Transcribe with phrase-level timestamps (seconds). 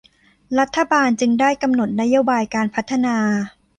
[0.59, 3.17] รัฐบาลจึงได้กำหนดนโยบายการพัฒนา